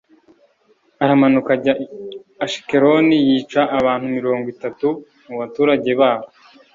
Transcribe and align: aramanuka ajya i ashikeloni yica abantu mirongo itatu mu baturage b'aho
aramanuka 1.03 1.49
ajya 1.57 1.73
i 1.83 1.85
ashikeloni 2.45 3.15
yica 3.27 3.61
abantu 3.77 4.05
mirongo 4.17 4.45
itatu 4.55 4.87
mu 5.27 5.35
baturage 5.41 5.91
b'aho 5.99 6.25